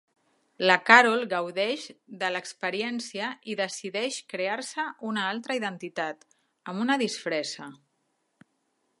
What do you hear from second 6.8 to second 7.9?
una disfressa.